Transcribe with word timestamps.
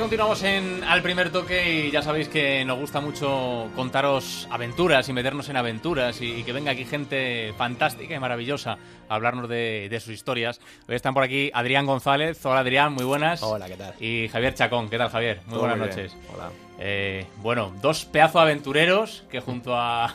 continuamos 0.00 0.42
en 0.42 0.82
Al 0.82 1.02
Primer 1.02 1.30
Toque 1.30 1.86
y 1.86 1.90
ya 1.90 2.02
sabéis 2.02 2.28
que 2.28 2.64
nos 2.64 2.78
gusta 2.78 3.00
mucho 3.00 3.70
contaros 3.76 4.48
aventuras 4.50 5.08
y 5.08 5.12
meternos 5.12 5.48
en 5.48 5.56
aventuras 5.56 6.20
y, 6.20 6.42
que 6.42 6.52
venga 6.52 6.72
aquí 6.72 6.84
gente 6.84 7.52
fantástica 7.56 8.14
y 8.14 8.18
maravillosa 8.18 8.78
a 9.08 9.14
hablarnos 9.14 9.48
de, 9.48 9.88
de, 9.88 10.00
sus 10.00 10.12
historias. 10.12 10.60
Hoy 10.88 10.96
están 10.96 11.14
por 11.14 11.22
aquí 11.22 11.50
Adrián 11.54 11.86
González. 11.86 12.44
Hola 12.44 12.60
Adrián, 12.60 12.92
muy 12.92 13.04
buenas. 13.04 13.42
Hola, 13.42 13.68
¿qué 13.68 13.76
tal? 13.76 13.94
Y 14.00 14.28
Javier 14.28 14.54
Chacón. 14.54 14.88
¿Qué 14.88 14.98
tal 14.98 15.10
Javier? 15.10 15.40
Muy 15.46 15.58
buenas 15.58 15.78
noches. 15.78 16.16
Hola. 16.34 16.50
Eh, 16.78 17.26
bueno, 17.36 17.72
dos 17.80 18.04
pedazos 18.04 18.42
aventureros 18.42 19.24
que 19.30 19.40
junto 19.40 19.74
a, 19.76 20.06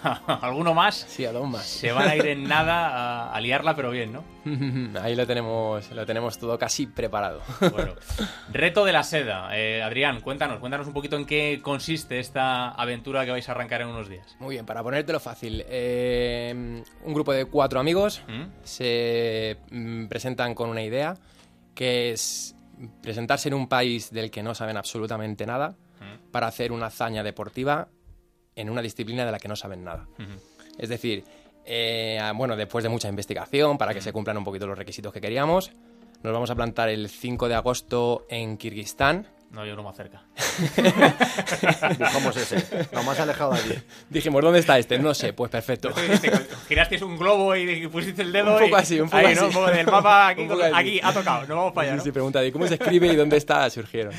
alguno 0.42 0.74
más, 0.74 0.96
sí, 1.08 1.26
a 1.26 1.32
más 1.32 1.66
se 1.66 1.92
van 1.92 2.10
a 2.10 2.16
ir 2.16 2.28
en 2.28 2.44
nada 2.44 3.32
a, 3.32 3.42
liarla, 3.42 3.76
pero 3.76 3.92
bien, 3.92 4.12
¿no? 4.12 4.24
Ahí 5.02 5.16
lo 5.16 5.26
tenemos, 5.26 5.90
lo 5.92 6.06
tenemos 6.06 6.38
todo 6.38 6.58
casi 6.58 6.88
preparado. 6.88 7.42
Bueno, 7.72 7.94
reto 8.52 8.84
de 8.84 8.92
la 8.92 9.04
seda. 9.04 9.50
Eh, 9.58 9.82
Adrián, 9.82 10.22
cuéntanos, 10.22 10.60
cuéntanos 10.60 10.88
un 10.88 10.94
poquito 10.94 11.16
en 11.16 11.26
qué 11.26 11.60
consiste 11.62 12.20
esta 12.20 12.70
aventura 12.70 13.26
que 13.26 13.32
vais 13.32 13.48
a 13.48 13.52
arrancar 13.54 13.82
en 13.82 13.88
unos 13.88 14.10
días. 14.10 14.36
Muy 14.40 14.56
bien, 14.56 14.66
para 14.66 14.84
ponértelo 14.84 15.20
fácil, 15.20 15.64
eh, 15.68 16.84
un 17.04 17.14
grupo 17.14 17.32
de 17.32 17.46
cuatro 17.46 17.80
amigos 17.80 18.22
¿Mm? 18.28 18.44
se 18.64 19.58
mm, 19.72 20.08
presentan 20.08 20.56
con 20.56 20.70
una 20.70 20.84
idea 20.84 21.16
que 21.74 22.12
es 22.12 22.56
presentarse 23.02 23.50
en 23.50 23.54
un 23.54 23.68
país 23.68 24.12
del 24.12 24.32
que 24.32 24.44
no 24.44 24.56
saben 24.56 24.78
absolutamente 24.78 25.46
nada 25.46 25.76
para 26.32 26.48
hacer 26.48 26.72
una 26.72 26.88
hazaña 26.88 27.24
deportiva 27.24 27.90
en 28.56 28.70
una 28.70 28.82
disciplina 28.82 29.26
de 29.26 29.32
la 29.32 29.40
que 29.40 29.48
no 29.48 29.56
saben 29.56 29.84
nada. 29.84 30.08
Es 30.78 30.90
decir, 30.90 31.24
eh, 31.66 32.20
bueno, 32.36 32.56
después 32.56 32.84
de 32.84 32.90
mucha 32.90 33.08
investigación 33.10 33.78
para 33.78 33.94
que 33.94 34.02
se 34.02 34.12
cumplan 34.12 34.38
un 34.38 34.44
poquito 34.44 34.68
los 34.68 34.78
requisitos 34.78 35.14
que 35.14 35.22
queríamos, 35.22 35.72
nos 36.24 36.34
vamos 36.34 36.50
a 36.50 36.56
plantar 36.56 36.90
el 36.90 37.10
5 37.10 37.48
de 37.48 37.56
agosto 37.56 38.26
en 38.30 38.58
Kirguistán, 38.58 39.28
no, 39.52 39.66
yo 39.66 39.76
no 39.76 39.84
más 39.84 39.96
cerca. 39.96 40.24
Buscamos 42.00 42.38
ese, 42.38 42.88
lo 42.92 43.04
más 43.04 43.20
alejado 43.20 43.54
de 43.54 43.60
allí. 43.60 43.76
Dijimos, 44.10 44.42
¿dónde 44.42 44.60
está 44.60 44.78
este? 44.78 45.00
No 45.00 45.14
sé, 45.14 45.34
pues 45.34 45.52
perfecto. 45.52 45.92
Girasteis 46.68 47.02
un 47.02 47.18
globo 47.18 47.56
y 47.56 47.88
pusiste 47.88 48.22
el 48.22 48.32
dedo. 48.32 48.54
Un 48.54 48.64
poco 48.64 48.76
así, 48.76 49.00
un 49.00 49.10
poco 49.10 49.18
ahí, 49.18 49.34
así. 49.34 49.54
¿no? 49.54 49.68
del 49.68 49.86
mapa 49.92 50.30
aquí, 50.30 50.48
aquí, 50.74 51.00
ha 51.04 51.14
tocado, 51.14 51.46
no 51.48 51.56
vamos 51.56 51.74
para 51.74 51.92
allá. 51.92 52.02
Sí, 52.02 52.06
sí, 52.06 52.12
pregunta, 52.12 52.44
¿y 52.44 52.52
cómo 52.52 52.68
se 52.68 52.76
escribe 52.76 53.08
y 53.08 53.16
dónde 53.16 53.38
está? 53.38 53.70
Surgieron. 53.70 54.14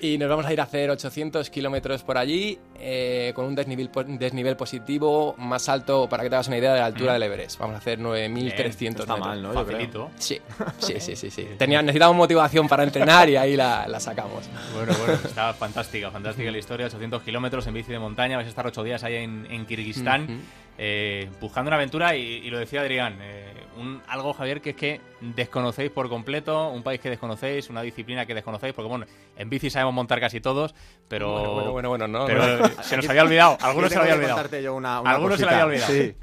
Y 0.00 0.18
nos 0.18 0.28
vamos 0.28 0.46
a 0.46 0.52
ir 0.52 0.60
a 0.60 0.64
hacer 0.64 0.90
800 0.90 1.50
kilómetros 1.50 2.02
por 2.02 2.18
allí, 2.18 2.58
eh, 2.78 3.32
con 3.34 3.46
un 3.46 3.54
desnivel, 3.54 3.90
desnivel 4.18 4.56
positivo 4.56 5.34
más 5.38 5.68
alto, 5.68 6.08
para 6.08 6.22
que 6.22 6.30
te 6.30 6.36
hagas 6.36 6.48
una 6.48 6.58
idea 6.58 6.72
de 6.74 6.80
la 6.80 6.86
altura 6.86 7.12
mm. 7.12 7.14
del 7.14 7.22
Everest. 7.24 7.58
Vamos 7.58 7.74
a 7.76 7.78
hacer 7.78 7.98
9.300 7.98 9.00
Está 9.00 9.16
mal, 9.16 9.42
¿no? 9.42 9.52
Facilito. 9.52 10.10
Sí, 10.18 10.40
sí, 10.78 11.00
sí, 11.00 11.16
sí. 11.16 11.30
sí. 11.30 11.48
Tenía, 11.58 11.82
necesitábamos 11.82 12.18
motivación 12.18 12.68
para 12.68 12.84
entrenar 12.84 13.28
y 13.28 13.36
ahí 13.36 13.56
la, 13.56 13.86
la 13.88 14.00
sacamos. 14.00 14.48
Bueno, 14.74 14.92
bueno, 14.98 15.14
está 15.24 15.52
fantástica, 15.58 16.10
fantástica 16.10 16.50
la 16.50 16.58
historia. 16.58 16.86
800 16.86 17.22
kilómetros 17.22 17.66
en 17.66 17.74
bici 17.74 17.92
de 17.92 17.98
montaña, 17.98 18.36
vais 18.36 18.46
a 18.46 18.50
estar 18.50 18.66
8 18.66 18.82
días 18.82 19.04
ahí 19.04 19.16
en, 19.16 19.46
en 19.50 19.66
Kirguistán, 19.66 20.42
eh, 20.78 21.28
buscando 21.40 21.68
una 21.68 21.76
aventura. 21.76 22.16
Y, 22.16 22.48
lo 22.50 22.58
decía 22.58 22.80
Adrián, 22.80 23.18
eh, 23.20 23.52
un, 23.76 24.00
algo, 24.08 24.32
Javier, 24.32 24.60
que 24.60 24.70
es 24.70 24.76
que 24.76 25.00
desconocéis 25.20 25.90
por 25.90 26.08
completo, 26.08 26.70
un 26.70 26.82
país 26.82 27.00
que 27.00 27.10
desconocéis, 27.10 27.68
una 27.68 27.82
disciplina 27.82 28.24
que 28.24 28.34
desconocéis, 28.34 28.72
porque 28.72 28.88
bueno, 28.88 29.06
en 29.36 29.50
bici 29.50 29.68
sabemos 29.70 29.94
montar 29.94 30.20
casi 30.20 30.40
todos, 30.40 30.74
pero. 31.08 31.54
Bueno, 31.54 31.72
bueno, 31.72 31.88
bueno, 31.90 32.08
no. 32.08 32.26
Pero 32.26 32.66
se 32.82 32.96
nos 32.96 33.08
había 33.08 33.22
olvidado, 33.22 33.58
algunos 33.60 33.90
se 33.90 33.96
lo 33.96 34.02
había 34.02 34.14
olvidado. 34.14 34.60
Yo 34.60 34.74
una, 34.74 34.98
algunos 34.98 35.38
se 35.38 35.44
lo 35.44 35.50
había 35.50 35.64
olvidado. 35.66 35.92
Sí. 35.92 36.14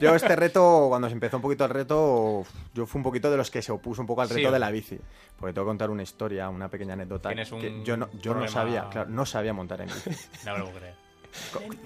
Yo 0.00 0.14
este 0.14 0.36
reto, 0.36 0.86
cuando 0.88 1.08
se 1.08 1.14
empezó 1.14 1.36
un 1.36 1.42
poquito 1.42 1.64
el 1.64 1.70
reto, 1.70 2.44
yo 2.74 2.86
fui 2.86 2.98
un 2.98 3.02
poquito 3.02 3.30
de 3.30 3.36
los 3.36 3.50
que 3.50 3.62
se 3.62 3.72
opuso 3.72 4.00
un 4.00 4.06
poco 4.06 4.22
al 4.22 4.28
reto 4.28 4.50
de 4.50 4.58
la 4.58 4.70
bici. 4.70 4.98
Porque 5.38 5.52
tengo 5.52 5.66
que 5.66 5.70
contar 5.70 5.90
una 5.90 6.02
historia, 6.02 6.48
una 6.48 6.68
pequeña 6.68 6.94
anécdota. 6.94 7.34
que 7.34 7.82
yo 7.84 7.96
no, 7.96 8.08
yo 8.20 8.34
no 8.34 8.46
sabía, 8.48 8.88
claro, 8.90 9.10
no 9.10 9.24
sabía 9.26 9.52
montar 9.52 9.80
en 9.80 9.88
bici. 9.88 10.10
No 10.44 10.52
me 10.52 10.58
lo 10.58 10.64
puedo 10.66 10.78
creer. 10.78 11.08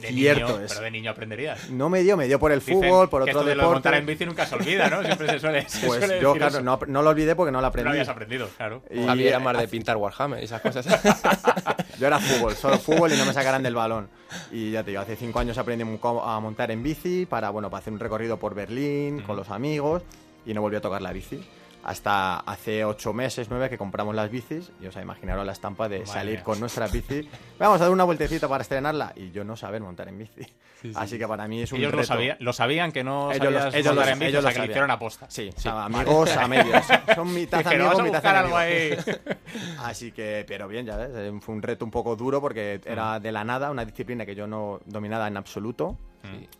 De 0.00 0.08
Cierto 0.08 0.46
niño, 0.46 0.66
Pero 0.68 0.80
de 0.80 0.91
niño 0.91 1.10
aprenderías. 1.10 1.68
No 1.70 1.88
me 1.88 2.02
dio, 2.02 2.16
me 2.16 2.26
dio 2.26 2.38
por 2.38 2.52
el 2.52 2.60
fútbol, 2.60 3.08
por 3.08 3.22
otro 3.22 3.32
esto 3.32 3.44
de 3.44 3.50
deporte. 3.54 3.72
montar 3.74 3.94
en 3.94 4.06
bici 4.06 4.24
nunca 4.24 4.46
se 4.46 4.54
olvida, 4.54 4.88
¿no? 4.88 5.02
Siempre 5.02 5.28
se 5.28 5.41
suele. 5.41 5.66
pues 5.84 6.20
yo, 6.20 6.34
claro, 6.34 6.62
no, 6.62 6.78
no, 6.86 7.02
lo 7.02 7.10
olvidé 7.10 7.34
porque 7.34 7.52
no 7.52 7.60
lo 7.60 7.66
aprendí. 7.66 7.88
No 7.88 7.91
lo 7.91 8.00
habías 8.00 8.08
aprendido, 8.08 8.48
claro. 8.56 8.82
Y 8.91 9.06
había 9.06 9.41
más 9.41 9.58
de 9.58 9.68
pintar 9.68 9.96
Warhammer 9.96 10.41
y 10.41 10.44
esas 10.44 10.60
cosas. 10.62 10.86
yo 11.98 12.06
era 12.06 12.19
fútbol, 12.19 12.54
solo 12.54 12.78
fútbol 12.78 13.12
y 13.12 13.16
no 13.16 13.25
me 13.25 13.32
sacaran 13.32 13.62
del 13.62 13.75
balón. 13.75 14.08
Y 14.50 14.70
ya 14.70 14.82
te 14.82 14.91
digo, 14.91 15.03
hace 15.03 15.16
cinco 15.16 15.38
años 15.38 15.58
aprendí 15.58 15.84
a 15.84 16.41
montar 16.41 16.70
en 16.70 16.82
bici 16.82 17.26
para, 17.26 17.50
bueno, 17.50 17.70
para 17.70 17.80
hacer 17.80 17.92
un 17.92 18.00
recorrido 18.00 18.38
por 18.38 18.54
Berlín 18.54 19.20
con 19.22 19.36
los 19.36 19.50
amigos 19.50 20.03
y 20.47 20.54
no 20.54 20.60
volví 20.60 20.76
a 20.76 20.80
tocar 20.80 21.03
la 21.03 21.12
bici 21.12 21.41
hasta 21.82 22.41
hace 22.41 22.84
ocho 22.84 23.12
meses, 23.12 23.48
nueve, 23.50 23.69
que 23.69 23.78
compramos 23.78 24.15
las 24.15 24.31
bicis 24.31 24.70
y 24.81 24.87
os 24.87 24.97
imaginaron 24.97 25.47
la 25.47 25.53
estampa 25.53 25.88
de 25.88 26.06
salir 26.06 26.43
con 26.43 26.60
nuestra 26.60 26.87
bici. 26.87 27.28
Vamos 27.59 27.81
a 27.81 27.84
dar 27.84 27.93
una 27.93 28.04
vueltecita 28.04 28.48
para 28.48 28.62
estrenarla 28.62 29.12
y 29.16 29.31
yo 29.31 29.44
no 29.44 29.56
saber 29.56 29.81
montar 29.81 30.09
en 30.09 30.19
bici. 30.19 30.47
Así 30.94 31.19
que 31.19 31.26
para 31.28 31.47
mí 31.48 31.62
es 31.62 31.72
un 31.72 31.78
ellos 31.78 31.92
reto. 31.92 32.03
Lo, 32.03 32.06
sabía, 32.06 32.37
lo 32.41 32.53
sabían 32.53 32.92
que 32.92 33.04
no 33.04 33.31
ellos, 33.32 33.53
sabías 33.53 33.75
ellos 33.75 33.94
montar 33.94 34.12
en 34.12 34.19
bici, 34.19 34.28
ellos 34.31 34.38
o 34.38 34.42
sea, 34.42 34.53
que 34.53 34.59
lo 34.59 34.65
hicieron 34.65 34.91
aposta. 34.91 35.26
Sí, 35.28 35.50
sí. 35.56 35.69
amigos 35.72 36.37
a 36.37 36.48
medios. 36.48 36.84
Son 37.15 37.32
mitad 37.32 37.66
amigos, 37.66 38.03
mitad 38.03 38.26
algo 38.26 38.56
ahí. 38.56 38.97
Así 39.78 40.12
que, 40.12 40.44
pero 40.47 40.69
bien, 40.69 40.87
ya 40.87 40.97
ves, 40.97 41.10
fue 41.41 41.54
un 41.54 41.62
reto 41.62 41.84
un 41.84 41.91
poco 41.91 42.16
duro 42.16 42.41
porque 42.41 42.81
era 42.84 43.21
de 43.21 43.32
la 43.32 43.44
nada, 43.44 43.71
una 43.71 43.84
disciplina 43.84 44.25
que 44.26 44.34
yo 44.34 44.47
no 44.47 44.81
dominaba 44.87 45.28
en 45.28 45.37
absoluto. 45.37 45.97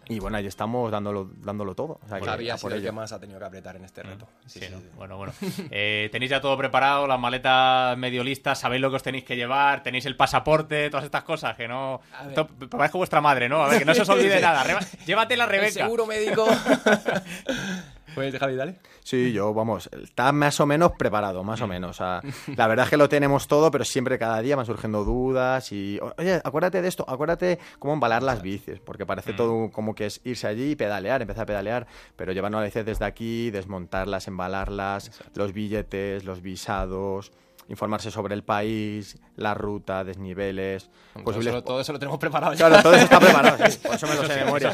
Y 0.09 0.19
bueno, 0.19 0.37
ahí 0.37 0.47
estamos 0.47 0.91
dándolo, 0.91 1.31
dándolo 1.37 1.75
todo. 1.75 2.01
O 2.05 2.09
sea, 2.09 2.19
que, 2.21 2.55
por 2.61 2.73
el 2.73 2.83
que 2.83 2.93
más 2.93 3.13
ha 3.13 3.21
tenido 3.21 3.39
que 3.39 3.45
apretar 3.45 3.77
en 3.77 3.85
este 3.85 4.03
reto. 4.03 4.27
Sí, 4.47 4.61
Bueno, 4.97 5.17
bueno. 5.17 5.33
Eh, 5.71 6.09
tenéis 6.13 6.31
ya 6.31 6.41
todo 6.41 6.57
preparado, 6.57 7.07
las 7.07 7.19
maletas 7.19 7.97
medio 7.97 8.25
listas, 8.25 8.59
sabéis 8.59 8.83
lo 8.83 8.91
que 8.91 8.97
os 8.97 9.03
tenéis 9.03 9.25
que 9.25 9.37
llevar, 9.37 9.83
tenéis 9.83 10.07
el 10.07 10.17
pasaporte, 10.17 10.91
todas 10.91 11.05
estas 11.05 11.23
cosas, 11.23 11.57
que 11.57 11.69
no... 11.69 12.01
Parezco 12.71 12.99
vuestra 12.99 13.21
madre, 13.21 13.49
¿no? 13.49 13.63
A 13.63 13.69
ver, 13.69 13.79
que 13.79 13.85
no 13.85 13.95
se 13.95 14.03
os 14.03 14.09
olvide 14.11 14.41
nada. 14.41 14.65
Llévate 15.07 15.37
la 15.37 15.47
Rebeca. 15.47 15.69
El 15.69 15.73
seguro 15.73 16.07
médico. 16.07 16.47
Pues 18.15 18.39
Javi, 18.39 18.57
dale. 18.57 18.77
Sí, 19.05 19.33
yo, 19.33 19.53
vamos, 19.55 19.89
está 19.93 20.33
más 20.33 20.61
o 20.61 20.67
menos 20.67 20.93
preparado, 20.93 21.43
más 21.45 21.61
o 21.61 21.67
menos. 21.67 22.01
la 22.57 22.67
verdad 22.67 22.85
es 22.85 22.91
que 22.91 22.97
lo 22.97 23.09
tenemos 23.09 23.49
todo, 23.49 23.71
pero 23.71 23.85
siempre 23.85 24.19
cada 24.19 24.41
día 24.41 24.57
van 24.57 24.67
surgiendo 24.67 25.05
dudas 25.05 25.73
y, 25.73 25.99
oye, 26.19 26.41
acuérdate 26.45 26.83
de 26.83 26.89
esto, 26.89 27.05
acuérdate 27.09 27.59
cómo 27.79 27.95
embalar 27.95 28.23
las 28.23 28.43
bicis, 28.43 28.81
porque 28.81 29.07
parece 29.07 29.33
mm. 29.33 29.37
todo 29.37 29.71
como 29.71 29.95
que 29.95 30.07
es 30.07 30.21
irse 30.25 30.47
allí 30.47 30.73
y 30.73 30.77
pedalear, 30.77 31.23
empezar 31.23 31.45
a 31.45 31.47
pedalear, 31.47 31.87
pero 32.17 32.33
llevarnos 32.33 32.61
a 32.61 32.63
veces 32.63 32.85
desde 32.85 33.05
aquí, 33.05 33.51
desmontarlas, 33.51 34.29
embalarlas, 34.29 35.11
los 35.35 35.53
billetes, 35.53 36.25
los 36.25 36.43
visados 36.43 37.33
informarse 37.69 38.11
sobre 38.11 38.35
el 38.35 38.43
país, 38.43 39.19
la 39.37 39.55
ruta, 39.55 40.05
desniveles. 40.05 40.91
Todo, 41.65 41.81
eso 41.81 41.93
lo 41.93 41.99
tenemos 41.99 42.19
preparado. 42.19 42.55
Claro, 42.55 42.83
todo 42.83 42.95
eso 42.95 43.05
está 43.05 43.21
preparado, 43.21 43.57
por 43.57 43.95
eso 43.95 44.07
me 44.07 44.15
lo 44.15 44.27
sé 44.27 44.35
de 44.35 44.45
memoria. 44.45 44.73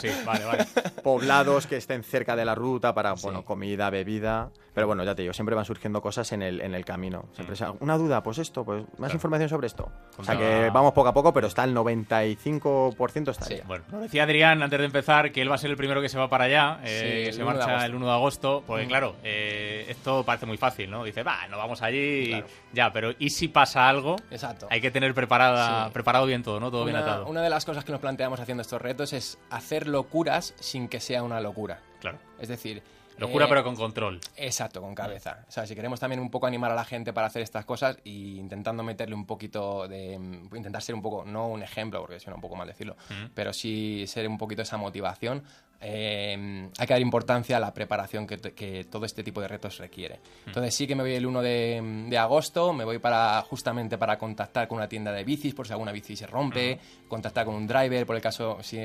Poblados 1.03 1.66
que 1.66 1.76
estén 1.76 2.03
cerca 2.03 2.37
de 2.37 2.44
la 2.44 2.54
ruta 2.54 2.94
para, 2.94 3.15
bueno, 3.15 3.44
comida, 3.44 3.91
bebida. 3.91 4.50
Pero 4.78 4.87
bueno, 4.87 5.03
ya 5.03 5.15
te 5.16 5.22
digo, 5.22 5.34
siempre 5.34 5.56
van 5.56 5.65
surgiendo 5.65 6.00
cosas 6.00 6.31
en 6.31 6.41
el, 6.41 6.60
en 6.60 6.72
el 6.72 6.84
camino. 6.84 7.25
Siempre 7.34 7.56
mm. 7.56 7.78
una 7.81 7.99
duda, 7.99 8.22
pues 8.22 8.38
esto, 8.38 8.65
pues 8.65 8.84
más 8.99 9.12
información 9.12 9.49
sobre 9.49 9.66
esto. 9.66 9.91
O 10.16 10.22
sea 10.22 10.37
que 10.37 10.70
vamos 10.72 10.93
poco 10.93 11.09
a 11.09 11.12
poco, 11.12 11.32
pero 11.32 11.49
está 11.49 11.65
el 11.65 11.75
95% 11.75 13.31
está 13.31 13.44
sí. 13.44 13.56
Bueno, 13.66 13.84
lo 13.91 13.99
decía 13.99 14.22
Adrián 14.22 14.62
antes 14.62 14.78
de 14.78 14.84
empezar 14.84 15.32
que 15.32 15.43
él 15.43 15.50
va 15.50 15.56
a 15.56 15.59
ser 15.59 15.70
el 15.70 15.76
primero 15.76 16.00
que 16.00 16.09
se 16.09 16.16
va 16.16 16.28
para 16.28 16.44
allá, 16.44 16.78
eh, 16.84 17.31
se 17.32 17.43
marcha 17.43 17.84
el 17.84 17.94
1 17.94 18.06
de 18.06 18.12
agosto, 18.12 18.62
porque 18.66 18.84
mm. 18.84 18.88
claro, 18.88 19.16
eh, 19.25 19.87
esto 19.88 20.22
parece 20.25 20.47
muy 20.47 20.59
fácil, 20.59 20.88
¿no? 20.88 21.03
Dice, 21.03 21.25
va, 21.25 21.49
no 21.49 21.59
vamos 21.59 21.82
allí, 21.82 22.41
ya, 22.72 22.88
pero 22.93 23.12
¿y 23.19 23.31
si 23.31 23.49
pasa 23.49 23.88
algo? 23.88 24.16
Exacto. 24.31 24.66
Hay 24.71 24.81
que 24.81 24.91
tener 24.91 25.15
preparada, 25.15 25.91
preparado 25.91 26.26
bien 26.26 26.43
todo, 26.43 26.61
¿no? 26.61 26.70
Todo 26.70 26.85
bien 26.85 26.96
atado. 26.96 27.26
Una 27.26 27.43
de 27.43 27.50
las 27.50 27.64
cosas 27.64 27.85
que 27.85 27.93
nos 27.93 28.00
planteamos 28.00 28.40
haciendo 28.40 28.62
estos 28.62 28.81
retos 28.81 29.12
es 29.12 29.38
hacer 29.50 29.88
locuras 29.88 30.55
sin 30.58 30.88
que 30.88 31.00
sea 31.00 31.23
una 31.23 31.40
locura. 31.40 31.81
Claro. 32.00 32.19
Es 32.38 32.49
decir, 32.49 32.82
Locura, 33.19 33.46
eh, 33.46 33.49
pero 33.49 33.64
con 33.64 33.76
control. 33.76 34.20
Exacto, 34.37 34.81
con 34.81 34.94
cabeza. 34.94 35.44
O 35.49 35.50
sea, 35.50 35.67
si 35.67 35.75
queremos 35.75 35.99
también 35.99 36.20
un 36.20 36.31
poco 36.31 36.46
animar 36.46 36.70
a 36.70 36.75
la 36.75 36.85
gente 36.85 37.12
para 37.12 37.26
hacer 37.26 37.43
estas 37.43 37.64
cosas 37.64 37.99
y 38.05 38.38
intentando 38.38 38.82
meterle 38.82 39.14
un 39.14 39.26
poquito 39.26 39.88
de. 39.88 40.12
intentar 40.12 40.82
ser 40.82 40.94
un 40.94 41.02
poco, 41.02 41.25
no 41.25 41.49
un 41.49 41.62
ejemplo, 41.62 42.00
porque 42.00 42.20
suena 42.20 42.37
un 42.37 42.41
poco 42.41 42.56
mal 42.56 42.69
decirlo, 42.69 42.96
pero 43.34 43.52
sí 43.52 44.05
ser 44.06 44.29
un 44.29 44.38
poquito 44.38 44.62
esa 44.62 44.76
motivación 44.76 45.43
Em, 45.80 46.70
hay 46.76 46.86
que 46.88 46.92
dar 46.92 47.00
importancia 47.00 47.56
a 47.56 47.60
la 47.60 47.72
preparación 47.72 48.26
que, 48.26 48.86
todo 48.90 49.06
este 49.06 49.22
tipo 49.22 49.40
de 49.40 49.46
retos 49.46 49.78
requiere. 49.78 50.16
Mm. 50.16 50.48
Entonces 50.48 50.75
sí 50.75 50.88
que 50.88 50.96
me 50.96 51.04
voy 51.04 51.14
el 51.14 51.25
1 51.25 51.40
de, 51.40 52.19
agosto, 52.19 52.72
me 52.72 52.84
voy 52.84 52.98
para 52.98 53.40
justamente 53.42 53.96
para 53.96 54.19
contactar 54.19 54.66
con 54.66 54.78
una 54.78 54.88
tienda 54.88 55.12
de 55.12 55.22
bicis 55.22 55.54
por 55.54 55.66
si 55.66 55.72
alguna 55.72 55.92
bici 55.92 56.16
se 56.16 56.26
rompe, 56.26 56.80
contactar 57.06 57.44
con 57.44 57.54
un 57.54 57.66
driver 57.66 58.06
por 58.06 58.16
el 58.16 58.22
caso 58.22 58.58
si 58.62 58.78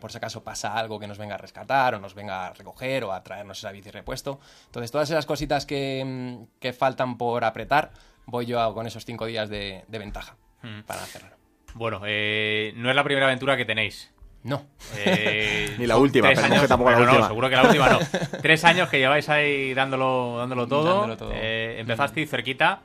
por 0.00 0.10
si 0.10 0.16
acaso 0.16 0.42
pasa 0.42 0.74
algo 0.74 0.98
que 0.98 1.06
nos 1.06 1.18
venga 1.18 1.34
a 1.34 1.38
rescatar 1.38 1.96
o 1.96 2.00
nos 2.00 2.14
venga 2.14 2.46
a 2.46 2.52
recoger 2.54 3.04
o 3.04 3.12
a 3.12 3.22
traernos 3.22 3.58
esa 3.58 3.70
bici 3.70 3.90
repuesto. 3.90 4.40
Entonces 4.66 4.90
todas 4.90 5.10
esas 5.10 5.26
cositas 5.26 5.66
que, 5.66 6.74
faltan 6.78 7.18
por 7.18 7.44
apretar, 7.44 7.90
voy 8.24 8.46
yo 8.46 8.72
con 8.72 8.86
esos 8.86 9.04
cinco 9.04 9.26
días 9.26 9.50
de, 9.50 9.84
ventaja 9.88 10.36
mm. 10.62 10.82
para 10.86 11.02
hacerlo. 11.02 11.36
Bueno, 11.74 12.00
eh, 12.06 12.72
no 12.76 12.88
es 12.88 12.96
la 12.96 13.04
primera 13.04 13.26
aventura 13.26 13.56
que 13.58 13.66
tenéis. 13.66 14.10
No. 14.42 14.62
Eh, 14.96 15.74
Ni 15.78 15.86
la 15.86 15.98
última, 15.98 16.28
pero 16.28 16.42
años, 16.44 16.62
que 16.62 16.68
tampoco 16.68 16.90
la 16.90 16.98
última. 16.98 17.18
No, 17.18 17.26
seguro 17.28 17.48
que 17.50 17.56
la 17.56 17.62
última 17.64 17.88
no. 17.90 17.98
tres 18.42 18.64
años 18.64 18.88
que 18.88 18.98
lleváis 18.98 19.28
ahí 19.28 19.74
dándolo, 19.74 20.36
dándolo 20.38 20.66
todo. 20.66 21.16
Eh, 21.34 21.76
empezasteis 21.78 22.28
cerquita. 22.30 22.80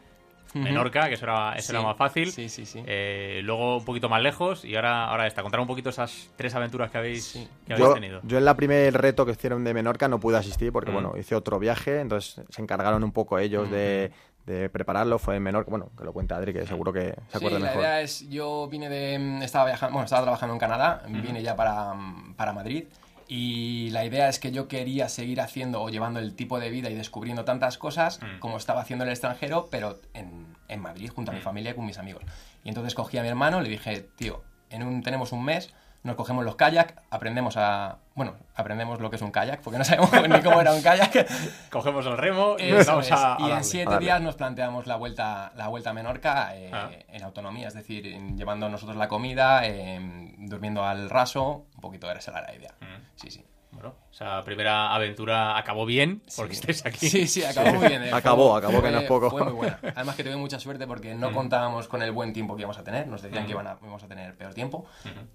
Menorca, 0.53 1.09
que 1.09 1.15
eso 1.15 1.25
era, 1.25 1.53
eso 1.57 1.73
era 1.73 1.81
más 1.81 1.97
fácil. 1.97 2.31
Sí, 2.31 2.47
sí, 2.47 2.65
sí. 2.65 2.81
Eh, 2.87 3.41
luego 3.43 3.75
un 3.79 3.83
poquito 3.83 4.07
más 4.07 4.21
lejos 4.21 4.63
y 4.63 4.73
ahora, 4.77 5.03
ahora 5.09 5.27
esta. 5.27 5.41
Contar 5.41 5.59
un 5.59 5.67
poquito 5.67 5.89
esas 5.89 6.31
tres 6.37 6.55
aventuras 6.55 6.89
que 6.89 6.97
habéis, 6.97 7.25
Sí. 7.25 7.45
que 7.67 7.73
habéis 7.73 7.87
Yo, 7.89 7.93
tenido. 7.93 8.21
yo 8.23 8.37
en 8.37 8.45
la 8.45 8.55
primer 8.55 8.93
reto 8.93 9.25
que 9.25 9.33
hicieron 9.33 9.65
de 9.65 9.73
Menorca 9.73 10.07
no 10.07 10.17
pude 10.17 10.37
asistir 10.37 10.71
porque, 10.71 10.91
Mm. 10.91 10.93
bueno, 10.93 11.13
hice 11.19 11.35
otro 11.35 11.59
viaje, 11.59 11.99
entonces 11.99 12.39
se 12.47 12.61
encargaron 12.61 13.03
un 13.03 13.11
poco 13.11 13.37
ellos 13.37 13.69
de, 13.69 14.11
de 14.45 14.69
prepararlo. 14.69 15.19
Fue 15.19 15.35
en 15.35 15.43
Menorca, 15.43 15.69
bueno, 15.69 15.91
que 15.97 16.03
lo 16.03 16.13
cuente 16.13 16.33
Adri, 16.33 16.53
que 16.53 16.65
seguro 16.65 16.93
que 16.93 17.15
se 17.29 17.37
acuerda 17.37 17.57
sí, 17.57 17.63
la 17.63 17.69
mejor. 17.69 17.81
idea 17.81 18.01
es, 18.01 18.29
yo 18.29 18.67
vine 18.69 18.89
de, 18.89 19.17
mm, 19.19 19.41
estaba 19.41 19.65
viajando, 19.65 19.93
bueno, 19.93 20.05
estaba 20.05 20.23
trabajando 20.23 20.53
en 20.53 20.59
Canadá, 20.59 21.03
vine 21.07 21.41
ya 21.41 21.55
para, 21.55 21.93
mm, 21.93 22.35
para 22.35 22.53
Madrid 22.53 22.85
y 23.27 23.89
la 23.89 24.05
idea 24.05 24.29
es 24.29 24.39
que 24.39 24.51
yo 24.51 24.67
quería 24.67 25.09
seguir 25.09 25.41
haciendo 25.41 25.81
o 25.81 25.89
llevando 25.89 26.19
el 26.19 26.35
tipo 26.35 26.59
de 26.59 26.69
vida 26.69 26.89
y 26.91 26.95
descubriendo 26.95 27.43
tantas 27.43 27.77
cosas 27.77 28.19
como 28.39 28.57
estaba 28.57 28.81
haciendo 28.81 29.03
en 29.03 29.09
el 29.09 29.13
extranjero, 29.13 29.67
pero 29.71 29.99
en, 30.13 30.55
en 30.67 30.79
Madrid 30.79 31.09
junto 31.13 31.31
a 31.31 31.33
mi 31.33 31.41
familia 31.41 31.71
y 31.71 31.73
con 31.73 31.85
mis 31.85 31.97
amigos. 31.97 32.23
Y 32.63 32.69
entonces 32.69 32.93
cogí 32.93 33.17
a 33.17 33.23
mi 33.23 33.27
hermano, 33.27 33.61
le 33.61 33.69
dije, 33.69 34.07
tío, 34.15 34.43
en 34.69 34.83
un, 34.83 35.01
tenemos 35.01 35.31
un 35.31 35.43
mes, 35.43 35.73
nos 36.05 36.15
cogemos 36.15 36.45
los 36.45 36.55
kayak, 36.55 37.01
aprendemos 37.09 37.57
a, 37.57 37.97
bueno, 38.13 38.35
aprendemos 38.55 39.01
lo 39.01 39.09
que 39.09 39.17
es 39.17 39.21
un 39.21 39.31
kayak, 39.31 39.61
porque 39.61 39.77
no 39.79 39.83
sabemos 39.83 40.09
ni 40.29 40.41
cómo 40.41 40.61
era 40.61 40.71
un 40.73 40.81
kayak. 40.81 41.27
Cogemos 41.69 42.05
el 42.05 42.17
remo 42.17 42.55
y 42.57 42.69
Eso 42.69 42.91
vamos 42.91 43.07
es. 43.07 43.11
a, 43.11 43.35
a 43.35 43.39
y 43.41 43.51
en 43.51 43.63
siete 43.63 43.97
días 43.97 44.21
nos 44.21 44.35
planteamos 44.35 44.87
la 44.87 44.95
vuelta, 44.95 45.51
la 45.55 45.67
vuelta 45.67 45.89
a 45.89 45.93
Menorca 45.93 46.55
eh, 46.55 46.71
Ah. 46.73 46.89
en 47.09 47.23
autonomía, 47.23 47.67
es 47.67 47.73
decir, 47.73 48.07
en- 48.07 48.37
llevando 48.37 48.69
nosotros 48.69 48.95
la 48.97 49.07
comida, 49.07 49.65
eh, 49.65 49.99
durmiendo 50.37 50.85
al 50.85 51.09
raso, 51.09 51.65
un 51.75 51.81
poquito 51.81 52.09
esa 52.11 52.31
era 52.31 52.41
la 52.43 52.55
idea. 52.55 52.71
Mm. 52.79 53.01
Sí, 53.15 53.31
sí. 53.31 53.43
Bueno, 53.75 53.93
esa 54.11 54.41
primera 54.43 54.93
aventura 54.95 55.57
acabó 55.57 55.85
bien, 55.85 56.21
porque 56.35 56.53
Sí. 56.55 56.61
estés 56.61 56.85
aquí. 56.85 57.09
Sí, 57.09 57.27
sí, 57.27 57.43
acabó 57.43 57.73
muy 57.73 57.87
bien. 57.89 58.03
eh. 58.03 58.09
Fue- 58.09 58.17
Acabó, 58.19 58.55
acabó, 58.55 58.81
que 58.81 58.89
no 58.89 58.99
es 58.99 59.07
poco. 59.07 59.29
Fue 59.29 59.43
muy 59.43 59.53
buena. 59.53 59.79
Además 59.95 60.15
que 60.15 60.23
tuve 60.23 60.37
mucha 60.37 60.59
suerte 60.59 60.87
porque 60.87 61.13
no 61.13 61.31
contábamos 61.33 61.87
con 61.87 62.01
el 62.01 62.11
buen 62.11 62.31
tiempo 62.33 62.55
que 62.55 62.61
íbamos 62.61 62.77
a 62.77 62.83
tener. 62.83 63.05
Nos 63.07 63.21
decían 63.21 63.45
que 63.45 63.51
iban 63.51 63.67
a- 63.67 63.77
íbamos 63.81 64.01
a 64.03 64.07
tener 64.07 64.35
peor 64.35 64.53
tiempo. 64.53 64.85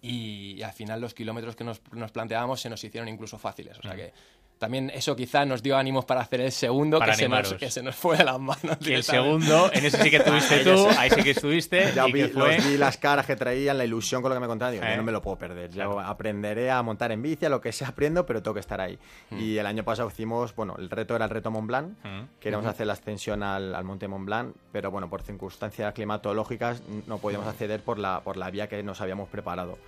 y, 0.02 0.54
y 0.58 0.62
al 0.62 0.72
final 0.72 1.00
los 1.00 1.14
kilómetros 1.14 1.54
que 1.54 1.64
nos, 1.64 1.80
nos 1.92 2.10
planteábamos 2.12 2.60
se 2.60 2.70
nos 2.70 2.82
hicieron 2.82 3.08
incluso 3.08 3.38
fáciles. 3.38 3.78
O 3.78 3.82
sea 3.82 3.94
que 3.94 4.12
también 4.60 4.90
eso 4.90 5.16
quizá 5.16 5.46
nos 5.46 5.62
dio 5.62 5.74
ánimos 5.76 6.04
para 6.04 6.20
hacer 6.20 6.42
el 6.42 6.52
segundo 6.52 6.98
Para 6.98 7.12
que 7.12 7.18
se, 7.18 7.28
nos, 7.30 7.54
que 7.54 7.70
se 7.70 7.82
nos 7.82 7.96
fue 7.96 8.18
de 8.18 8.24
las 8.24 8.38
manos. 8.38 8.76
Y 8.82 8.92
el 8.92 9.02
segundo, 9.02 9.70
en 9.72 9.86
ese 9.86 10.02
sí 10.02 10.10
que 10.10 10.18
estuviste 10.18 10.58
tú, 10.64 10.86
ahí 10.98 11.08
sí 11.10 11.22
que 11.22 11.30
estuviste. 11.30 11.92
Ya 11.94 12.06
y 12.06 12.12
vi, 12.12 12.20
que 12.24 12.28
fue... 12.28 12.56
los 12.58 12.68
vi 12.68 12.76
las 12.76 12.98
caras 12.98 13.24
que 13.26 13.36
traían, 13.36 13.78
la 13.78 13.84
ilusión 13.86 14.20
con 14.20 14.28
lo 14.28 14.36
que 14.36 14.40
me 14.40 14.46
contaban. 14.46 14.74
Digo, 14.74 14.84
Eh. 14.84 14.90
yo 14.90 14.96
no 14.98 15.02
me 15.02 15.12
lo 15.12 15.22
puedo 15.22 15.38
perder. 15.38 15.70
Yo 15.70 15.74
Claro. 15.76 16.00
aprenderé 16.00 16.70
a 16.70 16.82
montar 16.82 17.10
en 17.10 17.22
bici, 17.22 17.46
a 17.46 17.48
lo 17.48 17.60
que 17.60 17.72
sea 17.72 17.88
aprendo, 17.88 18.26
pero 18.26 18.42
tengo 18.42 18.52
que 18.54 18.60
estar 18.60 18.80
ahí. 18.82 18.98
Mm. 19.30 19.38
Y 19.40 19.56
el 19.56 19.64
año 19.66 19.82
pasado 19.82 20.08
hicimos, 20.10 20.54
bueno, 20.54 20.76
el 20.78 20.90
reto 20.90 21.16
era 21.16 21.24
el 21.24 21.30
reto 21.30 21.50
Mont 21.50 21.66
Blanc. 21.66 21.88
Mm. 22.04 22.20
Queríamos 22.38 22.66
hacer 22.66 22.86
la 22.86 22.92
ascensión 22.92 23.42
al, 23.42 23.74
al 23.74 23.84
monte 23.84 24.06
Mont 24.08 24.26
Blanc, 24.26 24.54
pero 24.72 24.90
bueno, 24.90 25.08
por 25.08 25.22
circunstancias 25.22 25.92
climatológicas 25.94 26.82
no 27.06 27.16
podíamos 27.18 27.48
acceder 27.48 27.80
por 27.80 27.98
la, 27.98 28.20
por 28.20 28.36
la 28.36 28.50
vía 28.50 28.68
que 28.68 28.82
nos 28.82 29.00
habíamos 29.00 29.28
preparado. 29.30 29.78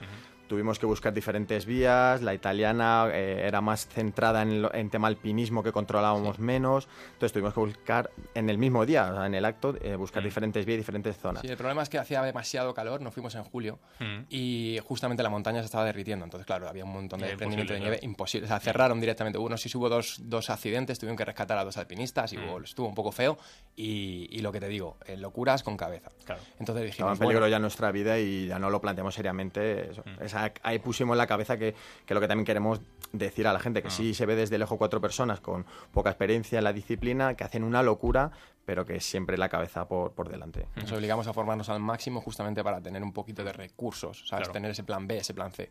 Tuvimos 0.52 0.78
que 0.78 0.84
buscar 0.84 1.14
diferentes 1.14 1.64
vías, 1.64 2.20
la 2.20 2.34
italiana 2.34 3.08
eh, 3.10 3.44
era 3.46 3.62
más 3.62 3.87
centrada 3.88 4.43
en, 4.43 4.60
lo- 4.60 4.75
en 4.75 4.90
tema 4.90 5.08
alpinismo 5.08 5.62
que 5.62 5.72
controlábamos 5.72 6.38
menos, 6.38 6.88
entonces 7.14 7.32
tuvimos 7.32 7.54
que 7.54 7.60
buscar 7.60 8.10
en 8.34 8.50
el 8.50 8.58
mismo 8.58 8.84
día, 8.84 9.10
o 9.10 9.14
sea, 9.14 9.25
en 9.26 9.34
el 9.34 9.46
acto, 9.46 9.75
eh, 9.81 9.96
buscar 9.96 10.22
diferentes 10.22 10.66
vías 10.66 10.75
y 10.75 10.78
diferentes 10.81 11.16
zonas. 11.16 11.40
Sí, 11.40 11.49
el 11.49 11.56
problema 11.56 11.81
es 11.82 11.88
que 11.88 11.96
hacía 11.96 12.20
demasiado 12.22 12.75
calor, 12.75 13.00
nos 13.00 13.14
fuimos 13.14 13.34
en 13.34 13.44
julio 13.44 13.78
Mm. 13.99 14.25
y 14.28 14.78
justamente 14.87 15.22
la 15.22 15.31
montaña 15.31 15.60
se 15.60 15.64
estaba 15.64 15.87
derritiendo, 15.87 16.26
entonces 16.26 16.44
claro, 16.46 16.69
había 16.69 16.84
un 16.84 16.93
montón 16.93 17.20
de 17.20 17.28
desprendimiento 17.28 17.72
de 17.72 17.81
nieve, 17.81 17.99
imposible, 18.02 18.44
o 18.44 18.49
sea, 18.49 18.60
cerraron 18.60 19.00
directamente, 19.00 19.38
uno 19.38 19.56
sí 19.56 19.70
hubo 19.75 19.88
dos, 19.88 20.19
dos 20.25 20.50
accidentes, 20.50 20.99
tuvieron 20.99 21.16
que 21.16 21.25
rescatar 21.25 21.56
a 21.56 21.64
dos 21.64 21.78
alpinistas 21.78 22.31
y 22.34 22.37
Mm. 22.37 22.44
hubo- 22.50 22.60
estuvo 22.62 22.88
un 22.88 22.94
poco 22.94 23.10
feo 23.10 23.38
y, 23.75 24.28
y 24.31 24.40
lo 24.43 24.52
que 24.52 24.60
te 24.60 24.69
digo, 24.69 24.99
eh, 25.06 25.16
locuras 25.16 25.62
con 25.62 25.78
cabeza. 25.78 26.10
Claro. 26.26 26.43
Entonces 26.60 26.84
Estaba 26.84 26.84
dijimos, 26.84 27.12
en 27.12 27.19
peligro 27.20 27.40
bueno, 27.40 27.50
ya 27.50 27.58
nuestra 27.58 27.90
vida 27.90 28.19
y 28.19 28.49
ya 28.49 28.58
no 28.58 28.69
lo 28.69 28.82
planteamos 28.82 29.14
seriamente. 29.14 29.90
eso. 29.93 30.02
Mm. 30.04 30.22
Esa- 30.25 30.42
ahí 30.62 30.79
pusimos 30.79 31.15
en 31.15 31.19
la 31.19 31.27
cabeza 31.27 31.56
que, 31.59 31.75
que 32.06 32.15
lo 32.15 32.21
que 32.21 32.29
también 32.29 32.44
queremos 32.47 32.81
decir 33.12 33.47
a 33.47 33.53
la 33.53 33.59
gente, 33.61 33.83
que 33.83 33.89
Ah. 33.89 33.91
sí 33.91 34.15
se 34.15 34.25
ve 34.27 34.35
desde 34.37 34.56
lejos 34.59 34.79
cuatro 34.79 35.00
personas 35.00 35.41
con 35.41 35.67
poca 35.93 36.11
experiencia 36.11 36.59
en 36.59 36.65
la 36.65 36.73
disciplina, 36.73 37.35
que 37.35 37.44
hacen 37.44 37.62
una 37.65 37.83
locura, 37.83 38.31
pero 38.65 38.87
que 38.87 39.00
siempre 39.00 39.37
la 39.37 39.49
cabeza 39.49 39.87
por, 39.89 40.12
por 40.12 40.29
delante. 40.31 40.67
nos 40.77 40.91
obligamos 40.93 41.27
a 41.27 41.33
formarnos 41.33 41.69
al 41.69 41.81
máximo 41.81 42.21
justamente 42.21 42.62
para 42.65 42.81
tener 42.81 43.03
un 43.03 43.12
poquito 43.12 43.43
de 43.44 43.53
recursos, 43.53 44.19
¿sabes? 44.27 44.44
Claro. 44.44 44.53
Tener 44.53 44.71
ese 44.71 44.85
plan 44.85 45.06
B, 45.06 45.19
ese 45.19 45.35
plan 45.35 45.53
C. 45.53 45.71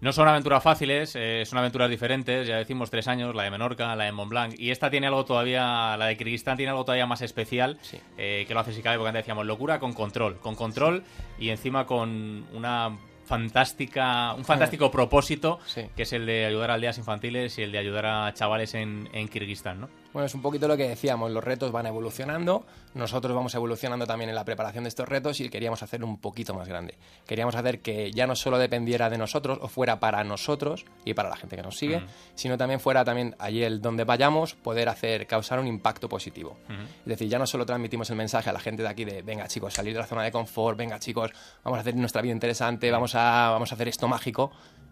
No 0.00 0.12
son 0.12 0.28
aventuras 0.28 0.62
fáciles, 0.62 1.14
eh, 1.16 1.42
son 1.46 1.58
aventuras 1.58 1.88
diferentes, 1.90 2.46
ya 2.46 2.56
decimos 2.58 2.90
tres 2.90 3.08
años, 3.08 3.34
la 3.34 3.42
de 3.44 3.50
Menorca, 3.50 3.96
la 3.96 4.04
de 4.04 4.12
Mont 4.12 4.30
Blanc, 4.30 4.54
y 4.58 4.70
esta 4.70 4.88
tiene 4.90 5.06
algo 5.08 5.24
todavía, 5.24 5.96
la 5.96 6.06
de 6.06 6.16
Kirguistán 6.16 6.56
tiene 6.56 6.70
algo 6.70 6.84
todavía 6.84 7.06
más 7.06 7.22
especial, 7.22 7.78
Sí. 7.82 7.98
eh, 8.18 8.44
que 8.46 8.54
lo 8.54 8.60
hace 8.60 8.72
si 8.72 8.82
cabe, 8.82 8.98
porque 8.98 9.08
antes 9.08 9.22
decíamos 9.24 9.46
locura 9.46 9.78
con 9.80 9.92
control, 9.94 10.38
con 10.38 10.54
control 10.54 11.02
y 11.38 11.48
encima 11.48 11.86
con 11.86 12.46
una 12.52 12.96
fantástica, 13.26 14.34
un 14.34 14.44
fantástico 14.44 14.90
propósito, 14.90 15.58
Sí. 15.66 15.82
que 15.94 16.02
es 16.02 16.12
el 16.12 16.26
de 16.26 16.46
ayudar 16.46 16.70
a 16.70 16.74
aldeas 16.74 16.98
infantiles 16.98 17.58
y 17.58 17.62
el 17.62 17.72
de 17.72 17.78
ayudar 17.78 18.06
a 18.06 18.32
chavales 18.34 18.74
en, 18.74 19.08
en 19.12 19.28
Kirguistán, 19.28 19.80
¿no? 19.80 19.88
Bueno, 20.12 20.26
es 20.26 20.34
un 20.34 20.40
poquito 20.40 20.66
lo 20.66 20.78
que 20.78 20.88
decíamos, 20.88 21.30
los 21.30 21.44
retos 21.44 21.72
van 21.72 21.84
evolucionando, 21.86 22.64
nosotros 22.94 23.36
vamos 23.36 23.54
evolucionando 23.54 24.06
también 24.06 24.30
en 24.30 24.34
la 24.34 24.46
preparación 24.46 24.84
de 24.84 24.88
estos 24.88 25.06
retos 25.06 25.40
y 25.40 25.50
queríamos 25.50 25.82
hacerlo 25.82 26.06
un 26.06 26.18
poquito 26.18 26.54
más 26.54 26.66
grande. 26.68 26.94
Queríamos 27.26 27.54
hacer 27.54 27.80
que 27.80 28.10
ya 28.12 28.26
no 28.26 28.34
solo 28.34 28.56
dependiera 28.56 29.10
de 29.10 29.18
nosotros 29.18 29.58
o 29.60 29.68
fuera 29.68 30.00
para 30.00 30.24
nosotros 30.24 30.86
y 31.04 31.12
para 31.12 31.28
la 31.28 31.36
gente 31.36 31.56
que 31.56 31.62
nos 31.62 31.76
sigue, 31.76 32.02
sino 32.34 32.56
también 32.56 32.80
fuera 32.80 33.04
también 33.04 33.36
allí 33.38 33.62
el 33.62 33.82
donde 33.82 34.04
vayamos 34.04 34.54
poder 34.54 34.88
hacer 34.88 35.26
causar 35.26 35.58
un 35.58 35.66
impacto 35.66 36.08
positivo. 36.08 36.56
Es 37.00 37.04
decir, 37.04 37.28
ya 37.28 37.38
no 37.38 37.46
solo 37.46 37.66
transmitimos 37.66 38.08
el 38.08 38.16
mensaje 38.16 38.48
a 38.48 38.54
la 38.54 38.60
gente 38.60 38.82
de 38.82 38.88
aquí 38.88 39.04
de 39.04 39.20
venga 39.20 39.46
chicos, 39.48 39.74
salir 39.74 39.92
de 39.92 40.00
la 40.00 40.06
zona 40.06 40.22
de 40.22 40.32
confort, 40.32 40.78
venga 40.78 40.98
chicos, 40.98 41.30
vamos 41.62 41.76
a 41.76 41.80
hacer 41.82 41.94
nuestra 41.94 42.22
vida 42.22 42.32
interesante, 42.32 42.90
vamos 42.90 43.14
a 43.14 43.15
vamos 43.16 43.72
a 43.72 43.74
hacer 43.74 43.88
esto 43.88 44.08
mágico, 44.08 44.50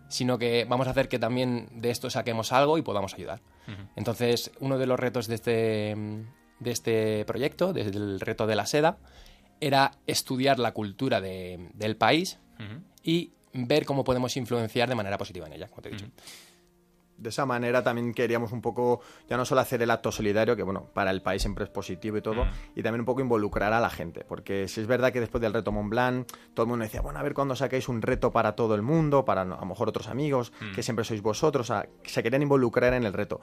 sino 0.09 0.39
que 0.39 0.65
vamos 0.69 0.87
a 0.87 0.91
hacer 0.91 1.09
que 1.09 1.19
también 1.19 1.69
de 1.73 1.91
esto 1.91 2.11
saquemos 2.11 2.53
algo 2.53 2.79
y 2.79 2.83
podamos 2.83 3.15
ayudar. 3.15 3.41
Entonces, 3.97 4.51
uno 4.61 4.79
de 4.79 4.87
los 4.87 4.99
retos 5.01 5.27
de 5.27 5.35
este, 5.35 5.97
de 6.61 6.71
este 6.71 7.25
proyecto, 7.25 7.73
desde 7.73 7.97
el 7.97 8.21
reto 8.21 8.47
de 8.47 8.57
la 8.57 8.67
seda, 8.67 8.99
era 9.61 9.93
estudiar 10.07 10.59
la 10.59 10.73
cultura 10.73 11.21
de- 11.21 11.71
del 11.75 11.97
país 11.97 12.39
y 13.03 13.33
ver 13.53 13.85
cómo 13.87 14.05
podemos 14.05 14.37
influenciar 14.37 14.89
de 14.89 14.95
manera 14.95 15.17
positiva 15.19 15.47
en 15.47 15.53
ella, 15.55 15.69
como 15.69 15.83
te 15.83 15.89
he 15.89 15.93
dicho. 15.93 16.07
De 17.17 17.29
esa 17.29 17.47
manera 17.47 17.83
también 17.83 18.13
queríamos 18.13 18.51
un 18.53 18.61
poco, 18.61 19.01
ya 19.29 19.37
no 19.37 19.45
solo 19.45 19.61
hacer 19.61 19.81
el 19.83 19.91
acto 19.91 20.11
solidario, 20.11 20.57
que 20.57 20.63
bueno, 20.65 20.89
para 20.93 21.11
el 21.11 21.23
país 21.23 21.43
siempre 21.43 21.65
es 21.65 21.71
positivo 21.71 22.17
y 22.17 22.23
todo, 22.23 22.45
y 22.75 22.83
también 22.83 23.01
un 23.01 23.07
poco 23.07 23.21
involucrar 23.21 23.73
a 23.73 23.81
la 23.81 23.89
gente, 23.91 24.25
porque 24.25 24.67
si 24.69 24.81
es 24.81 24.87
verdad 24.87 25.13
que 25.13 25.21
después 25.21 25.41
del 25.41 25.53
reto 25.53 25.71
Mont 25.73 25.91
Blanc, 25.91 26.27
todo 26.55 26.65
el 26.65 26.71
mundo 26.71 26.83
decía, 26.83 27.01
bueno, 27.03 27.19
a 27.21 27.23
ver 27.23 27.33
cuándo 27.35 27.55
saquéis 27.55 27.89
un 27.89 28.03
reto 28.03 28.33
para 28.33 28.57
todo 28.57 28.75
el 28.75 28.83
mundo, 28.83 29.25
para 29.25 29.43
a 29.43 29.45
lo 29.45 29.65
mejor 29.65 29.89
otros 29.89 30.09
amigos, 30.09 30.53
que 30.75 30.83
siempre 30.83 31.05
sois 31.05 31.23
vosotros, 31.23 31.71
o 31.71 31.73
sea, 31.75 31.89
que 32.03 32.11
se 32.11 32.23
querían 32.23 32.43
involucrar 32.43 32.95
en 32.95 33.05
el 33.05 33.13
reto. 33.13 33.41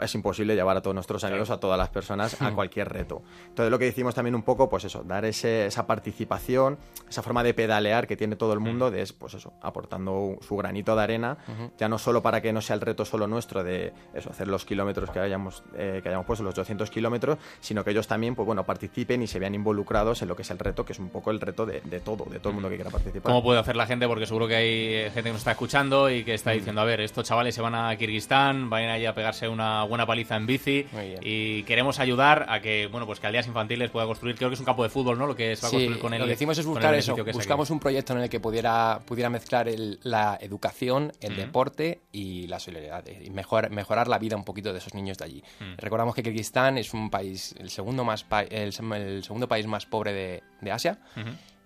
Es 0.00 0.14
imposible 0.14 0.54
llevar 0.54 0.76
a 0.76 0.80
todos 0.82 0.94
nuestros 0.94 1.24
amigos, 1.24 1.50
a 1.50 1.58
todas 1.58 1.76
las 1.76 1.88
personas, 1.88 2.40
a 2.40 2.52
cualquier 2.54 2.88
reto. 2.88 3.22
Entonces 3.48 3.68
lo 3.70 3.78
que 3.80 3.88
hicimos 3.88 4.14
también 4.14 4.36
un 4.36 4.42
poco, 4.44 4.68
pues 4.70 4.84
eso, 4.84 5.02
dar 5.02 5.24
ese- 5.24 5.66
esa 5.66 5.86
participación, 5.88 6.78
esa 7.08 7.22
forma 7.22 7.42
de 7.42 7.52
pedalear 7.52 8.06
que 8.06 8.16
tiene 8.16 8.36
todo 8.36 8.52
el 8.52 8.60
mundo, 8.60 8.90
de 8.92 9.02
es, 9.02 9.12
pues 9.12 9.34
eso, 9.34 9.52
aportando 9.60 10.36
su 10.40 10.56
granito 10.56 10.94
de 10.94 11.02
arena, 11.02 11.38
ya 11.78 11.88
no 11.88 11.98
solo 11.98 12.22
para 12.22 12.40
que 12.40 12.52
no 12.52 12.60
sea 12.60 12.74
el 12.74 12.80
reto 12.80 12.91
solo 13.04 13.26
nuestro 13.26 13.62
de 13.64 13.92
eso, 14.14 14.30
hacer 14.30 14.48
los 14.48 14.64
kilómetros 14.64 15.10
que 15.10 15.18
hayamos, 15.18 15.62
eh, 15.76 16.00
que 16.02 16.08
hayamos 16.08 16.26
puesto, 16.26 16.44
los 16.44 16.52
800 16.52 16.90
kilómetros, 16.90 17.38
sino 17.60 17.82
que 17.84 17.90
ellos 17.90 18.06
también, 18.06 18.34
pues 18.34 18.46
bueno, 18.46 18.64
participen 18.64 19.22
y 19.22 19.26
se 19.26 19.38
vean 19.38 19.54
involucrados 19.54 20.22
en 20.22 20.28
lo 20.28 20.36
que 20.36 20.42
es 20.42 20.50
el 20.50 20.58
reto, 20.58 20.84
que 20.84 20.92
es 20.92 20.98
un 20.98 21.08
poco 21.10 21.30
el 21.30 21.40
reto 21.40 21.66
de, 21.66 21.80
de 21.82 22.00
todo, 22.00 22.24
de 22.26 22.38
todo 22.38 22.50
el 22.50 22.54
mundo 22.54 22.68
que 22.68 22.76
quiera 22.76 22.90
participar. 22.90 23.22
¿Cómo 23.32 23.42
puede 23.42 23.58
hacer 23.60 23.76
la 23.76 23.86
gente? 23.86 24.06
Porque 24.06 24.26
seguro 24.26 24.46
que 24.48 24.56
hay 24.56 25.04
gente 25.10 25.22
que 25.24 25.30
nos 25.30 25.38
está 25.38 25.52
escuchando 25.52 26.10
y 26.10 26.24
que 26.24 26.34
está 26.34 26.50
diciendo, 26.52 26.80
a 26.80 26.84
ver, 26.84 27.00
estos 27.00 27.24
chavales 27.26 27.54
se 27.54 27.60
van 27.62 27.74
a 27.74 27.96
Kirguistán, 27.96 28.70
van 28.70 28.84
a 28.84 28.98
ir 28.98 29.08
a 29.08 29.14
pegarse 29.14 29.48
una 29.48 29.84
buena 29.84 30.06
paliza 30.06 30.36
en 30.36 30.46
bici 30.46 30.86
y 31.22 31.62
queremos 31.64 31.98
ayudar 31.98 32.46
a 32.48 32.60
que, 32.60 32.86
bueno, 32.90 33.06
pues 33.06 33.20
que 33.20 33.26
aldeas 33.26 33.46
infantiles 33.46 33.90
pueda 33.90 34.06
construir, 34.06 34.36
creo 34.36 34.48
que 34.50 34.54
es 34.54 34.60
un 34.60 34.66
campo 34.66 34.82
de 34.82 34.88
fútbol, 34.88 35.18
¿no? 35.18 35.26
Lo 35.26 35.34
que 35.36 35.56
se 35.56 35.62
va 35.62 35.68
a 35.68 35.70
Sí, 35.70 35.76
construir 35.76 35.98
con 36.00 36.14
el 36.14 36.20
lo 36.20 36.26
que 36.26 36.32
hicimos 36.34 36.58
es 36.58 36.66
buscar 36.66 36.94
eso. 36.94 37.12
aquí. 37.12 37.32
Buscamos 37.32 37.70
un 37.70 37.80
proyecto 37.80 38.12
en 38.14 38.20
el 38.20 38.28
que 38.28 38.40
pudiera, 38.40 39.00
pudiera 39.06 39.30
mezclar 39.30 39.68
el- 39.68 39.98
la 40.02 40.36
educación, 40.40 41.12
el 41.20 41.36
deporte 41.36 42.00
y 42.12 42.46
la 42.46 42.58
solidaridad. 42.58 42.81
Y 43.24 43.30
mejor, 43.30 43.70
mejorar 43.70 44.08
la 44.08 44.18
vida 44.18 44.36
un 44.36 44.44
poquito 44.44 44.72
de 44.72 44.78
esos 44.78 44.94
niños 44.94 45.18
de 45.18 45.24
allí. 45.24 45.44
Recordamos 45.78 46.14
que 46.14 46.22
Kirguistán 46.22 46.78
es 46.78 46.92
un 46.94 47.10
país, 47.10 47.54
el 47.58 47.70
segundo, 47.70 48.04
más 48.04 48.24
pa- 48.24 48.42
el, 48.42 48.72
segundo 48.72 49.48
país 49.48 49.66
más 49.66 49.86
pobre 49.86 50.12
de, 50.12 50.42
de 50.60 50.72
Asia. 50.72 50.98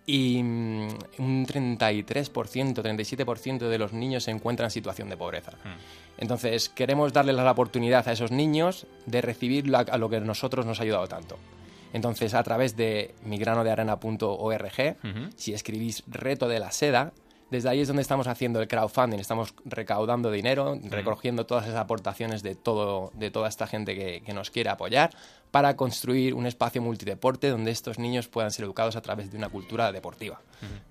Y 0.08 0.40
mm, 0.42 0.88
un 1.18 1.46
33%, 1.46 2.74
37% 2.74 3.58
de 3.68 3.78
los 3.78 3.92
niños 3.92 4.22
se 4.24 4.30
encuentran 4.30 4.66
en 4.66 4.70
situación 4.70 5.08
de 5.08 5.16
pobreza. 5.16 5.52
Entonces, 6.18 6.68
queremos 6.68 7.12
darles 7.12 7.34
la 7.36 7.50
oportunidad 7.50 8.06
a 8.08 8.12
esos 8.12 8.30
niños 8.30 8.86
de 9.06 9.20
recibir 9.20 9.68
la- 9.68 9.80
a 9.80 9.98
lo 9.98 10.08
que 10.08 10.16
a 10.16 10.20
nosotros 10.20 10.64
nos 10.64 10.78
ha 10.78 10.84
ayudado 10.84 11.08
tanto. 11.08 11.38
Entonces, 11.92 12.34
a 12.34 12.42
través 12.42 12.76
de 12.76 13.14
migranodearena.org, 13.24 14.96
si 15.36 15.52
escribís 15.54 16.02
reto 16.06 16.48
de 16.48 16.60
la 16.60 16.70
seda, 16.70 17.12
desde 17.50 17.68
ahí 17.68 17.80
es 17.80 17.88
donde 17.88 18.02
estamos 18.02 18.26
haciendo 18.26 18.60
el 18.60 18.68
crowdfunding, 18.68 19.18
estamos 19.18 19.54
recaudando 19.64 20.30
dinero, 20.30 20.78
recogiendo 20.82 21.46
todas 21.46 21.66
esas 21.66 21.78
aportaciones 21.78 22.42
de, 22.42 22.54
todo, 22.54 23.10
de 23.14 23.30
toda 23.30 23.48
esta 23.48 23.66
gente 23.66 23.94
que, 23.94 24.22
que 24.22 24.34
nos 24.34 24.50
quiere 24.50 24.70
apoyar 24.70 25.10
para 25.50 25.76
construir 25.76 26.34
un 26.34 26.46
espacio 26.46 26.82
multideporte 26.82 27.48
donde 27.48 27.70
estos 27.70 27.98
niños 27.98 28.28
puedan 28.28 28.50
ser 28.50 28.64
educados 28.64 28.96
a 28.96 29.00
través 29.00 29.30
de 29.30 29.38
una 29.38 29.48
cultura 29.48 29.92
deportiva, 29.92 30.40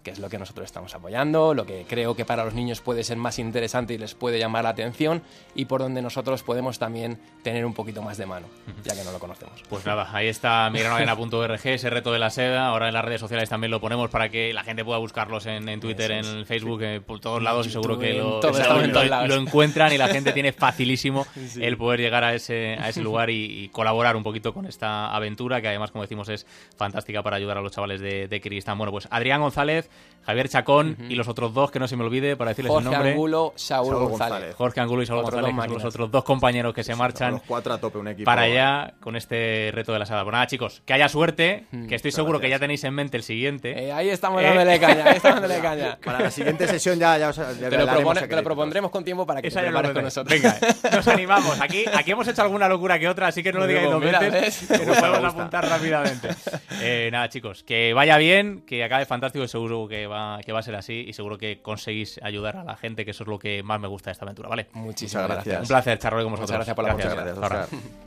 que 0.04 0.12
es 0.12 0.20
lo 0.20 0.30
que 0.30 0.38
nosotros 0.38 0.66
estamos 0.66 0.94
apoyando, 0.96 1.54
lo 1.54 1.66
que 1.66 1.86
creo 1.88 2.16
que 2.16 2.26
para 2.26 2.46
los 2.46 2.54
niños 2.54 2.82
puede 2.82 3.04
ser 3.04 3.18
más 3.18 3.40
interesante 3.40 3.94
y 3.94 3.98
les 3.98 4.14
puede 4.16 4.40
llamar 4.40 4.64
la 4.64 4.70
atención 4.70 5.22
y 5.56 5.66
por 5.66 5.82
donde 5.82 6.02
nosotros 6.02 6.44
podemos 6.44 6.80
también 6.80 7.20
tener 7.44 7.66
un 7.66 7.74
poquito 7.74 8.02
más 8.02 8.18
de 8.18 8.26
mano, 8.26 8.48
ya 8.84 8.96
que 8.96 9.04
no 9.04 9.12
lo 9.12 9.20
conocemos. 9.20 9.62
Pues 9.70 9.86
nada, 9.86 10.10
ahí 10.12 10.28
está 10.28 10.70
migranoarena.org, 10.72 11.60
ese 11.66 11.90
reto 11.90 12.12
de 12.12 12.20
la 12.20 12.30
seda. 12.30 12.68
Ahora 12.68 12.88
en 12.88 12.94
las 12.94 13.06
redes 13.06 13.22
sociales 13.22 13.50
también 13.50 13.72
lo 13.72 13.82
ponemos 13.82 14.10
para 14.10 14.30
que 14.30 14.54
la 14.54 14.64
gente 14.64 14.84
pueda 14.84 15.00
buscarlos 15.00 15.46
en, 15.46 15.80
Twitter, 15.80 16.12
en 16.12 16.46
Facebook, 16.46 16.82
eh, 16.84 17.02
por 17.02 17.20
todos 17.20 17.42
lados 17.42 17.68
y 17.68 17.70
seguro 17.72 17.98
que 17.98 18.14
lo, 18.14 18.42
lo, 18.42 19.36
encuentran 19.36 19.92
y 19.94 19.98
la 19.98 20.08
gente 20.08 20.32
tiene 20.34 20.54
facilísimo 20.54 21.26
el 21.60 21.78
poder 21.78 22.00
llegar 22.00 22.24
a 22.24 22.34
ese, 22.34 22.78
a 22.80 22.90
ese 22.90 23.02
lugar 23.02 23.30
y, 23.30 23.70
colaborar 23.70 24.16
un 24.16 24.24
poquito 24.24 24.45
con 24.54 24.66
esta 24.66 25.14
aventura 25.16 25.62
que 25.62 25.68
además, 25.68 25.92
como 25.92 26.04
decimos, 26.04 26.30
es 26.30 26.46
fantástica 26.76 27.24
para 27.24 27.38
ayudar 27.38 27.58
a 27.58 27.62
los 27.62 27.72
chavales 27.72 28.02
de, 28.02 28.28
de 28.28 28.42
Kirguistán. 28.42 28.78
Bueno, 28.78 28.92
pues 28.92 29.08
Adrián 29.12 29.42
González, 29.42 29.90
Javier 30.26 30.50
Chacón 30.50 30.98
y 31.10 31.16
los 31.16 31.28
otros 31.28 31.54
dos, 31.54 31.72
que 31.72 31.80
no 31.80 31.88
se 31.88 31.96
me 31.96 32.04
olvide 32.04 32.36
para 32.36 32.50
decirles 32.52 32.74
el 32.76 32.84
nombre. 32.84 33.12
Angulo, 33.12 33.54
Saúl, 33.56 33.96
González. 33.96 34.56
Jorge 34.56 34.80
Angulo 34.80 35.04
y 35.04 35.06
Saúl 35.06 35.24
González, 35.24 35.54
los 35.70 35.86
otros 35.86 36.12
dos 36.12 36.24
compañeros 36.24 36.74
que 36.74 36.84
se 36.84 36.96
marchan 36.96 37.34
los 37.34 37.42
cuatro 37.44 37.74
a 37.74 37.78
tope, 37.80 37.98
un 37.98 38.08
equipo, 38.08 38.26
para 38.26 38.44
allá 38.44 38.94
con 39.00 39.16
este 39.16 39.72
reto 39.74 39.94
de 39.94 40.00
la 40.00 40.06
sala. 40.06 40.24
Bueno, 40.24 40.38
nada, 40.38 40.48
chicos, 40.48 40.82
que 40.86 40.94
haya 40.94 41.10
suerte, 41.10 41.66
que 41.88 41.96
estoy 41.96 42.12
seguro 42.12 42.40
que 42.40 42.50
ya 42.50 42.60
tenéis 42.60 42.84
en 42.84 42.94
mente 42.94 43.18
el 43.18 43.24
siguiente. 43.24 43.86
Eh, 43.86 43.92
ahí 43.92 44.10
estamos 44.10 44.42
eh, 44.42 44.46
dándole 44.46 44.80
caña, 44.80 45.06
ahí 45.06 45.18
estamos 45.18 45.42
dándole 45.42 45.62
caña. 45.62 45.98
Para 46.04 46.20
la 46.22 46.32
siguiente 46.32 46.68
sesión 46.68 47.00
ya, 47.00 47.18
ya, 47.18 47.30
os, 47.30 47.38
ya 47.38 47.70
te, 47.70 48.36
lo 48.36 48.44
propondremos 48.44 48.92
con 48.92 49.04
tiempo 49.04 49.26
para 49.26 49.42
que 49.42 49.48
Esa 49.50 49.62
te 49.62 49.68
prepares 49.68 49.92
con 49.92 50.04
nosotros. 50.04 50.42
Venga, 50.42 50.58
nos 50.92 51.08
animamos. 51.08 51.60
Aquí, 51.62 51.86
aquí 51.94 52.12
hemos 52.12 52.28
hecho 52.28 52.42
alguna 52.42 52.68
locura 52.68 53.00
que 53.00 53.08
otra, 53.08 53.28
así 53.28 53.44
que 53.44 53.52
no 53.52 53.60
lo 53.60 53.68
digáis 53.68 53.90
dos 53.90 54.02
veces, 54.02 54.68
que 54.68 54.86
nos 54.86 54.98
podemos 54.98 55.34
apuntar 55.34 55.68
rápidamente. 55.68 56.30
Eh, 56.82 57.10
nada, 57.12 57.30
chicos, 57.30 57.64
que 57.64 57.94
vaya 57.94 58.18
bien, 58.18 58.62
que 58.62 58.84
acabe 58.84 59.06
fantástico 59.06 59.46
y 59.46 59.48
seguro 59.48 59.88
que 59.88 60.08
va, 60.08 60.15
que 60.46 60.52
va 60.52 60.60
a 60.60 60.64
ser 60.64 60.76
así 60.76 61.06
y 61.08 61.14
seguro 61.14 61.38
que 61.38 61.62
conseguís 61.62 62.20
ayudar 62.24 62.58
a 62.58 62.64
la 62.64 62.76
gente, 62.76 63.06
que 63.06 63.12
eso 63.12 63.24
es 63.24 63.28
lo 63.28 63.40
que 63.40 63.64
más 63.64 63.80
me 63.80 63.88
gusta 63.88 64.10
de 64.10 64.14
esta 64.14 64.26
aventura, 64.26 64.50
¿vale? 64.50 64.68
Muchísimas 64.74 65.28
gracias. 65.28 65.62
Un 65.62 65.68
placer 65.68 65.98
charlar 66.00 66.24
con 66.24 66.32
vosotros. 66.34 66.52
Muchas 66.52 66.76
gracias 66.76 66.76
por 66.76 66.86
la 66.86 66.94
gracias. 66.94 67.40
Gracias. 67.40 68.06